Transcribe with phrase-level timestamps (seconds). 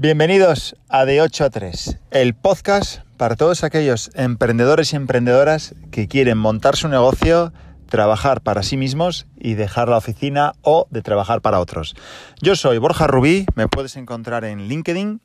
[0.00, 6.06] Bienvenidos a De 8 a 3, el podcast para todos aquellos emprendedores y emprendedoras que
[6.06, 7.52] quieren montar su negocio,
[7.88, 11.96] trabajar para sí mismos y dejar la oficina o de trabajar para otros.
[12.40, 15.20] Yo soy Borja Rubí, me puedes encontrar en LinkedIn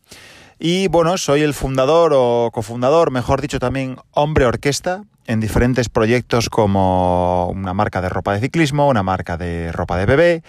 [0.57, 6.49] y bueno, soy el fundador o cofundador, mejor dicho también hombre orquesta en diferentes proyectos
[6.49, 10.43] como una marca de ropa de ciclismo, una marca de ropa de bebé,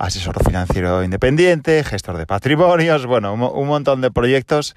[0.00, 4.74] asesor financiero independiente, gestor de patrimonios, bueno, un, montón de proyectos,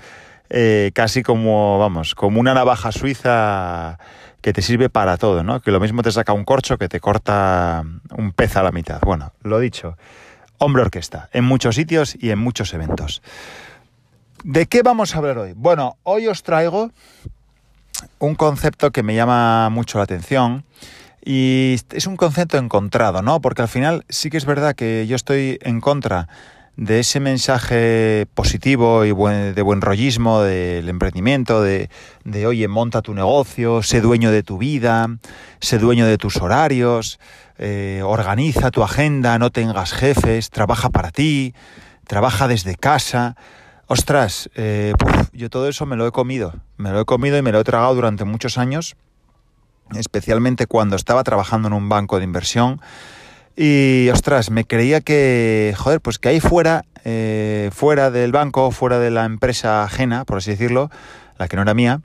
[0.49, 3.97] eh, casi como, vamos, como una navaja suiza
[4.41, 5.61] que te sirve para todo, ¿no?
[5.61, 8.99] Que lo mismo te saca un corcho que te corta un pez a la mitad.
[9.01, 9.97] Bueno, lo dicho,
[10.57, 13.21] hombre orquesta, en muchos sitios y en muchos eventos.
[14.43, 15.53] ¿De qué vamos a hablar hoy?
[15.55, 16.91] Bueno, hoy os traigo
[18.19, 20.65] un concepto que me llama mucho la atención
[21.25, 23.39] y es un concepto encontrado, ¿no?
[23.39, 26.27] Porque al final sí que es verdad que yo estoy en contra
[26.75, 31.89] de ese mensaje positivo y de buen rollismo del emprendimiento, de,
[32.23, 35.07] de, oye, monta tu negocio, sé dueño de tu vida,
[35.61, 37.19] sé dueño de tus horarios,
[37.57, 41.53] eh, organiza tu agenda, no tengas jefes, trabaja para ti,
[42.07, 43.35] trabaja desde casa.
[43.85, 44.93] Ostras, eh,
[45.31, 47.63] yo todo eso me lo he comido, me lo he comido y me lo he
[47.63, 48.95] tragado durante muchos años
[49.95, 52.81] especialmente cuando estaba trabajando en un banco de inversión.
[53.55, 58.99] Y ostras, me creía que, joder, pues que ahí fuera, eh, fuera del banco, fuera
[58.99, 60.89] de la empresa ajena, por así decirlo,
[61.37, 62.01] la que no era mía,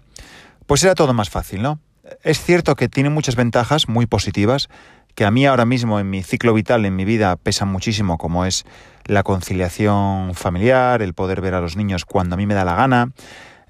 [0.67, 1.81] pues era todo más fácil, ¿no?
[2.23, 4.69] Es cierto que tiene muchas ventajas muy positivas,
[5.15, 8.45] que a mí ahora mismo en mi ciclo vital, en mi vida, pesan muchísimo, como
[8.45, 8.65] es
[9.05, 12.75] la conciliación familiar, el poder ver a los niños cuando a mí me da la
[12.75, 13.11] gana,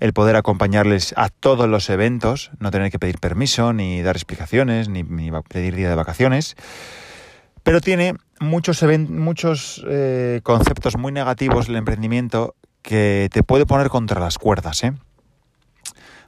[0.01, 4.89] el poder acompañarles a todos los eventos, no tener que pedir permiso, ni dar explicaciones,
[4.89, 5.05] ni,
[5.49, 6.57] pedir día de vacaciones.
[7.63, 14.21] Pero tiene muchos, muchos eh, conceptos muy negativos el emprendimiento que te puede poner contra
[14.21, 14.85] las cuerdas.
[14.85, 14.93] ¿eh?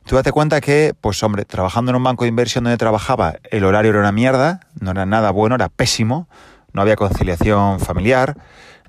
[0.05, 3.65] Tú date cuenta que, pues hombre, trabajando en un banco de inversión donde trabajaba, el
[3.65, 6.29] horario era una mierda, no era nada bueno, era pésimo,
[6.73, 8.37] no había conciliación familiar.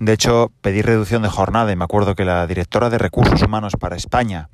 [0.02, 3.74] De hecho, pedí reducción de jornada y me acuerdo que la directora de recursos humanos
[3.80, 4.50] para España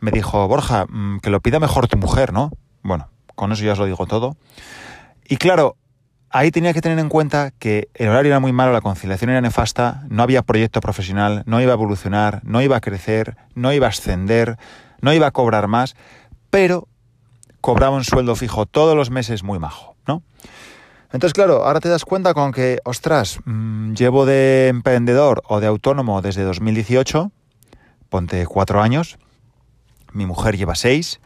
[0.00, 2.50] me dijo, Borja, mm, que lo pida mejor tu mujer, ¿no?
[2.82, 4.36] Bueno, con eso ya os lo digo todo.
[5.28, 5.76] Y claro,
[6.28, 9.40] ahí tenía que tener en cuenta que el horario era muy malo, la conciliación era
[9.40, 13.86] nefasta, no había proyecto profesional, no iba a evolucionar, no iba a crecer, no iba
[13.86, 14.58] a ascender,
[15.02, 15.94] no iba a cobrar más,
[16.50, 16.88] pero
[17.60, 20.24] cobraba un sueldo fijo todos los meses muy majo, ¿no?
[21.12, 25.66] Entonces, claro, ahora te das cuenta con que, ostras, mm, llevo de emprendedor o de
[25.66, 27.32] autónomo desde 2018,
[28.08, 29.18] ponte cuatro años,
[30.12, 31.20] mi mujer lleva seis,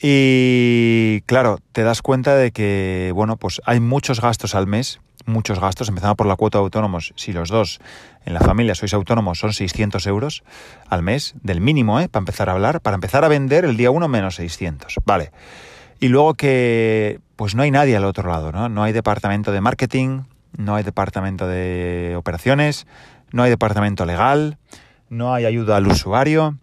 [0.00, 5.60] y claro, te das cuenta de que, bueno, pues hay muchos gastos al mes, muchos
[5.60, 7.80] gastos, empezando por la cuota de autónomos, si los dos
[8.24, 10.42] en la familia sois autónomos son 600 euros
[10.88, 12.08] al mes, del mínimo, ¿eh?
[12.08, 15.32] Para empezar a hablar, para empezar a vender el día uno menos 600, vale.
[16.00, 18.68] Y luego que pues no hay nadie al otro lado, ¿no?
[18.68, 20.24] No hay departamento de marketing,
[20.58, 22.86] no hay departamento de operaciones,
[23.32, 24.58] no hay departamento legal,
[25.08, 26.58] no hay ayuda al usuario,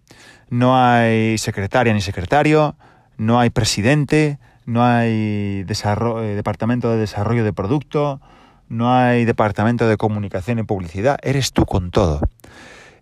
[0.52, 2.76] no hay secretaria ni secretario,
[3.18, 8.22] no hay presidente, no hay eh, departamento de desarrollo de producto,
[8.70, 12.22] no hay departamento de comunicación y publicidad, eres tú con todo.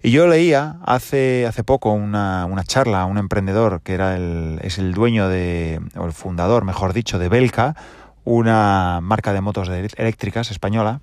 [0.06, 4.78] Y yo leía hace, hace poco una, charla a un emprendedor que era el, es
[4.78, 7.76] el dueño de, o el fundador, mejor dicho, de Belka,
[8.24, 11.02] una marca de motos eléctricas española,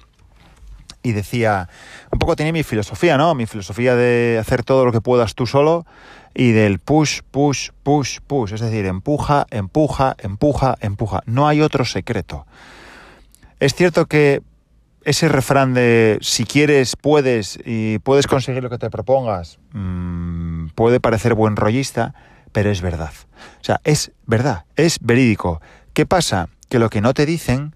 [1.03, 1.69] y decía,
[2.13, 3.35] un poco tiene mi filosofía, ¿no?
[3.35, 5.85] Mi filosofía de hacer todo lo que puedas tú solo
[6.33, 11.25] y del push, push, push, push, es decir, empuja, empuja, empuja, empuja.
[11.27, 12.47] No hay otro secreto.
[13.59, 14.43] Es cierto que
[15.05, 21.01] ese refrán de si quieres, puedes y puedes conseguir lo que te propongas, mm, puede
[21.01, 22.15] parecer buen rollista,
[22.53, 23.13] pero es verdad.
[23.61, 25.61] O sea, es verdad, es verídico.
[25.93, 26.49] ¿Qué pasa?
[26.69, 27.75] Que lo que no te dicen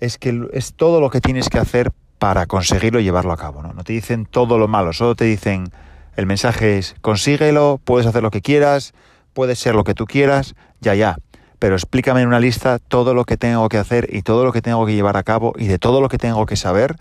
[0.00, 3.62] es que es todo lo que tienes que hacer para conseguirlo y llevarlo a cabo.
[3.62, 3.72] ¿no?
[3.72, 5.70] no te dicen todo lo malo, solo te dicen
[6.16, 8.94] el mensaje es consíguelo, puedes hacer lo que quieras,
[9.34, 11.18] puedes ser lo que tú quieras, ya, ya
[11.58, 14.62] pero explícame en una lista todo lo que tengo que hacer y todo lo que
[14.62, 16.96] tengo que llevar a cabo y de todo lo que tengo que saber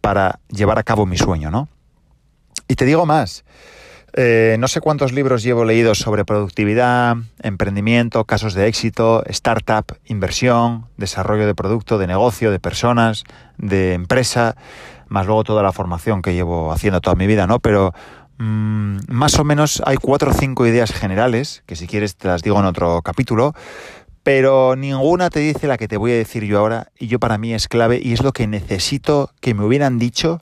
[0.00, 1.68] para llevar a cabo mi sueño, ¿no?
[2.68, 3.44] Y te digo más,
[4.14, 10.86] eh, no sé cuántos libros llevo leídos sobre productividad, emprendimiento, casos de éxito, startup, inversión,
[10.96, 13.24] desarrollo de producto, de negocio, de personas,
[13.58, 14.56] de empresa,
[15.08, 17.60] más luego toda la formación que llevo haciendo toda mi vida, ¿no?
[17.60, 17.92] Pero
[18.38, 22.42] mm, más o menos hay cuatro o cinco ideas generales, que si quieres te las
[22.42, 23.54] digo en otro capítulo,
[24.22, 27.38] pero ninguna te dice la que te voy a decir yo ahora y yo para
[27.38, 30.40] mí es clave y es lo que necesito que me hubieran dicho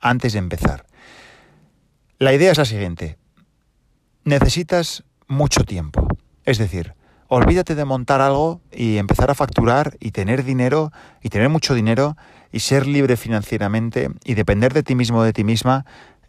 [0.00, 0.86] antes de empezar.
[2.18, 3.18] La idea es la siguiente.
[4.24, 6.06] necesitas mucho tiempo.
[6.44, 6.94] Es decir,
[7.28, 10.92] olvídate de montar algo y empezar a facturar y tener dinero
[11.22, 12.16] y tener mucho dinero
[12.52, 15.84] y ser libre financieramente y depender de ti mismo de ti misma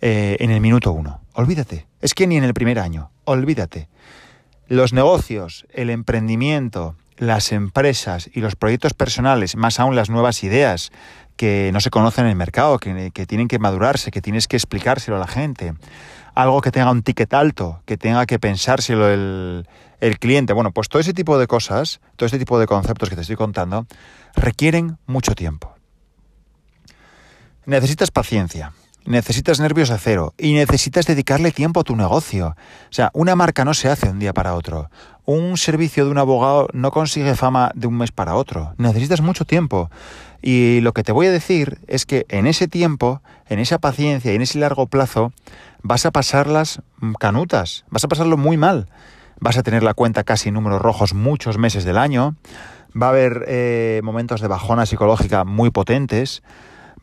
[0.08, 1.22] eh, en el minuto uno.
[1.34, 1.88] Olvídate.
[2.00, 3.10] Es que ni en el primer año.
[3.24, 3.90] Olvídate.
[4.68, 10.92] Los negocios, el emprendimiento, las empresas y los proyectos personales, más aún las nuevas ideas
[11.38, 14.58] que no se conocen en el mercado, que, que tienen que madurarse, que tienes que
[14.58, 15.74] explicárselo a la gente,
[16.36, 19.68] algo que tenga un ticket alto, que tenga que pensárselo el,
[20.02, 20.54] el cliente.
[20.54, 23.38] Bueno, pues todo ese tipo de cosas, todo ese tipo de conceptos que te estoy
[23.38, 23.88] contando,
[24.36, 25.74] requieren mucho tiempo.
[27.66, 28.72] Necesitas paciencia,
[29.06, 32.56] necesitas nervios de cero y necesitas dedicarle tiempo a tu negocio.
[32.90, 34.90] O sea, una marca no se hace un día para otro.
[35.26, 38.74] Un servicio de un abogado no consigue fama de un mes para otro.
[38.78, 39.90] Necesitas mucho tiempo.
[40.42, 44.32] Y lo que te voy a decir es que en ese tiempo, en esa paciencia
[44.32, 45.32] y en ese largo plazo,
[45.82, 46.82] vas a pasarlas
[47.20, 48.88] canutas, vas a pasarlo muy mal.
[49.40, 52.36] Vas a tener la cuenta casi en números rojos muchos meses del año.
[53.00, 56.42] Va a haber eh, momentos de bajona psicológica muy potentes.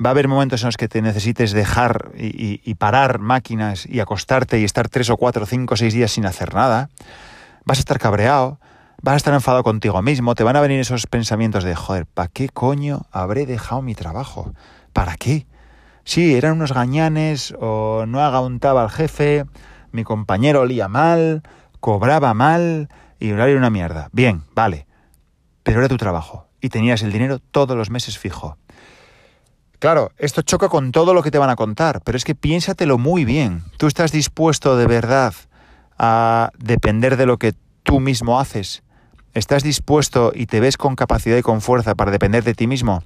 [0.05, 4.59] Va a haber momentos en los que te necesites dejar y, parar máquinas y acostarte
[4.59, 6.89] y estar tres o cuatro, cinco, seis días sin hacer nada.
[7.65, 8.59] Vas a estar cabreado,
[9.03, 12.29] vas a estar enfadado contigo mismo, te van a venir esos pensamientos de, joder, ¿para
[12.29, 14.53] qué coño habré dejado mi trabajo?
[14.93, 15.47] ¿Para qué?
[16.05, 19.45] Sí, eran unos gañanes o no aguantaba al jefe,
[19.93, 21.43] mi compañero olía mal,
[21.81, 22.89] cobraba mal
[23.21, 24.09] y era una mierda.
[24.13, 24.87] Bien, vale,
[25.63, 28.57] pero era tu trabajo y tenías el dinero todos los meses fijo.
[29.83, 32.99] Claro, esto choca con todo lo que te van a contar, pero es que piénsatelo
[32.99, 33.65] muy bien.
[33.79, 35.35] ¿Tú estás dispuesto de verdad
[35.99, 38.85] a depender de lo que tú mismo haces?
[39.35, 43.03] ¿Estás dispuesto y te ves con capacidad y con fuerza para depender de ti mismo?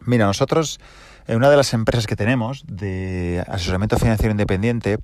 [0.00, 0.80] Mira, nosotros,
[1.28, 4.98] en una de las empresas que tenemos de asesoramiento financiero independiente,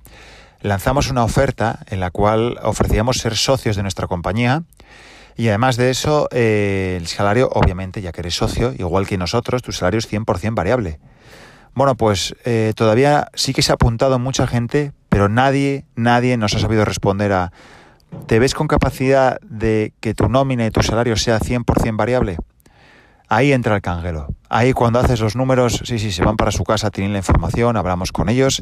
[0.59, 4.63] lanzamos una oferta en la cual ofrecíamos ser socios de nuestra compañía
[5.41, 9.63] y además de eso, eh, el salario, obviamente, ya que eres socio, igual que nosotros,
[9.63, 10.99] tu salario es 100% variable.
[11.73, 16.53] Bueno, pues eh, todavía sí que se ha apuntado mucha gente, pero nadie, nadie nos
[16.53, 17.51] ha sabido responder a
[18.27, 22.37] ¿te ves con capacidad de que tu nómina y tu salario sea 100% variable?
[23.27, 24.27] Ahí entra el canguelo.
[24.47, 27.77] Ahí cuando haces los números, sí, sí, se van para su casa, tienen la información,
[27.77, 28.61] hablamos con ellos,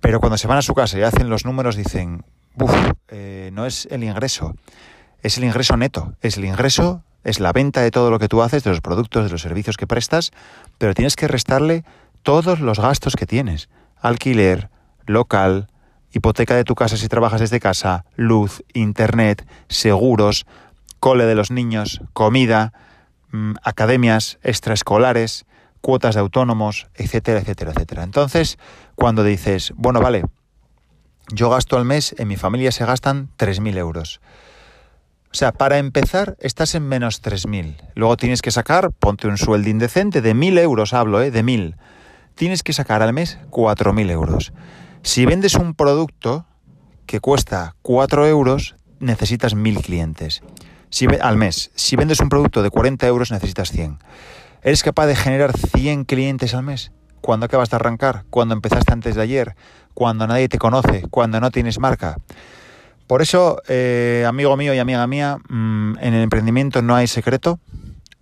[0.00, 2.26] pero cuando se van a su casa y hacen los números dicen,
[2.60, 2.74] uff,
[3.08, 4.54] eh, no es el ingreso,
[5.24, 8.42] es el ingreso neto, es el ingreso, es la venta de todo lo que tú
[8.42, 10.32] haces, de los productos, de los servicios que prestas,
[10.76, 11.82] pero tienes que restarle
[12.22, 13.70] todos los gastos que tienes.
[13.96, 14.68] Alquiler,
[15.06, 15.68] local,
[16.12, 20.44] hipoteca de tu casa si trabajas desde casa, luz, internet, seguros,
[21.00, 22.74] cole de los niños, comida,
[23.32, 25.46] mm, academias extraescolares,
[25.80, 28.02] cuotas de autónomos, etcétera, etcétera, etcétera.
[28.02, 28.58] Entonces,
[28.94, 30.26] cuando dices, bueno, vale,
[31.32, 34.20] yo gasto al mes, en mi familia se gastan 3.000 euros.
[35.34, 37.74] O sea, para empezar, estás en menos 3.000.
[37.96, 41.32] Luego tienes que sacar, ponte un sueldo indecente, de 1.000 euros hablo, ¿eh?
[41.32, 41.74] De 1.000.
[42.36, 44.52] Tienes que sacar al mes 4.000 euros.
[45.02, 46.46] Si vendes un producto
[47.06, 50.40] que cuesta 4 euros, necesitas 1.000 clientes.
[50.88, 51.72] Si, al mes.
[51.74, 53.98] Si vendes un producto de 40 euros, necesitas 100.
[54.62, 56.92] ¿Eres capaz de generar 100 clientes al mes?
[57.20, 58.22] Cuando acabas de arrancar?
[58.30, 59.56] Cuando empezaste antes de ayer?
[59.94, 61.02] Cuando nadie te conoce?
[61.10, 62.18] Cuando no tienes marca?
[63.06, 67.60] Por eso, eh, amigo mío y amiga mía, mm, en el emprendimiento no hay secreto.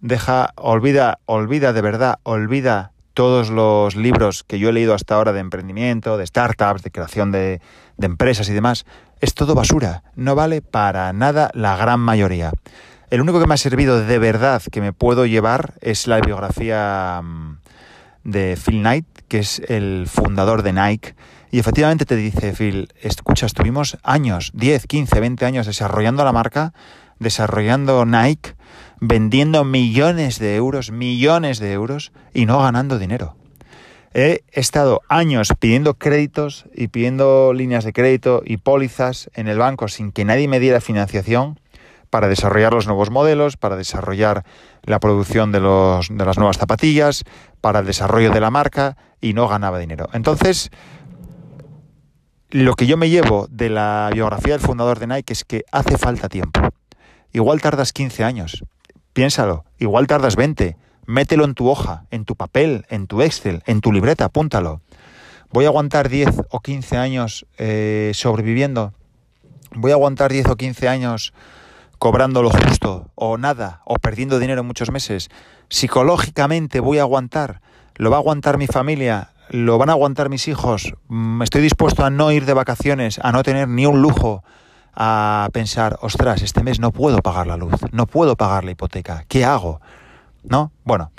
[0.00, 5.32] Deja, olvida, olvida de verdad, olvida todos los libros que yo he leído hasta ahora
[5.32, 7.60] de emprendimiento, de startups, de creación de,
[7.96, 8.84] de empresas y demás.
[9.20, 10.02] Es todo basura.
[10.16, 12.50] No vale para nada la gran mayoría.
[13.10, 17.20] El único que me ha servido de verdad que me puedo llevar es la biografía
[17.22, 17.58] mm,
[18.24, 21.14] de Phil Knight, que es el fundador de Nike
[21.52, 26.72] y efectivamente te dice Phil, escucha, estuvimos años, 10, 15, 20 años desarrollando la marca,
[27.18, 28.54] desarrollando Nike,
[29.00, 33.36] vendiendo millones de euros, millones de euros y no ganando dinero.
[34.14, 39.88] He estado años pidiendo créditos y pidiendo líneas de crédito y pólizas en el banco
[39.88, 41.60] sin que nadie me diera financiación
[42.08, 44.44] para desarrollar los nuevos modelos, para desarrollar
[44.84, 47.24] la producción de, los, de las nuevas zapatillas,
[47.60, 50.08] para el desarrollo de la marca y no ganaba dinero.
[50.12, 50.70] Entonces,
[52.52, 55.96] lo que yo me llevo de la biografía del fundador de Nike es que hace
[55.96, 56.60] falta tiempo.
[57.32, 58.62] Igual tardas 15 años,
[59.14, 63.80] piénsalo, igual tardas 20, mételo en tu hoja, en tu papel, en tu Excel, en
[63.80, 64.82] tu libreta, apúntalo.
[65.50, 68.92] ¿Voy a aguantar 10 o 15 años eh, sobreviviendo?
[69.74, 71.32] ¿Voy a aguantar 10 o 15 años
[71.98, 75.30] cobrando lo justo o nada o perdiendo dinero muchos meses?
[75.70, 77.62] Psicológicamente voy a aguantar.
[77.94, 79.31] ¿Lo va a aguantar mi familia?
[79.52, 80.94] ¿Lo van a aguantar mis hijos?
[81.08, 84.42] Mm, ¿Estoy dispuesto a no ir de vacaciones, a no tener ni un lujo?
[84.94, 89.26] A pensar, ostras, este mes no puedo pagar la luz, no puedo pagar la hipoteca,
[89.28, 89.82] ¿qué hago?
[90.42, 90.72] ¿No?
[90.84, 91.12] Bueno,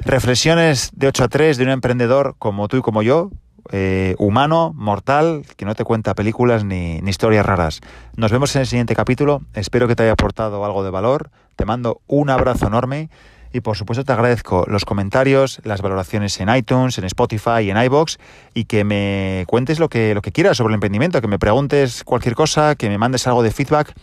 [0.00, 3.30] reflexiones de 8 a 3 de un emprendedor como tú y como yo,
[3.70, 7.80] eh, humano, mortal, que no te cuenta películas ni, ni, historias raras.
[8.16, 9.40] Nos vemos en el siguiente capítulo.
[9.54, 11.30] Espero que te haya aportado algo de valor.
[11.54, 13.08] Te mando un abrazo enorme
[13.52, 18.18] y por supuesto te agradezco los comentarios, las valoraciones en iTunes, en Spotify en iBox
[18.54, 22.04] y que me cuentes lo que, lo que quieras sobre el emprendimiento, que me preguntes
[22.04, 23.94] cualquier cosa, que me mandes algo de feedback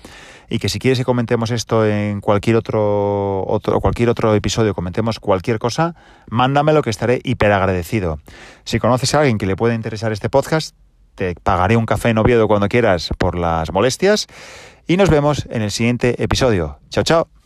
[0.49, 5.19] y que si quieres que comentemos esto en cualquier otro, otro cualquier otro episodio, comentemos
[5.19, 5.95] cualquier cosa,
[6.27, 8.19] mándamelo que estaré hiper agradecido.
[8.63, 10.75] Si conoces a alguien que le pueda interesar este podcast,
[11.15, 14.27] te pagaré un café en Oviedo cuando quieras por las molestias
[14.87, 16.79] y nos vemos en el siguiente episodio.
[16.89, 17.38] Chao, chao.